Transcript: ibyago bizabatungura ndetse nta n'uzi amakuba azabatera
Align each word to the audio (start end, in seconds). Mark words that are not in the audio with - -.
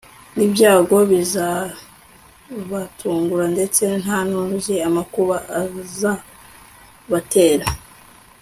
ibyago 0.45 0.97
bizabatungura 1.11 3.45
ndetse 3.55 3.83
nta 4.01 4.17
n'uzi 4.29 4.75
amakuba 4.87 5.35
azabatera 5.61 7.65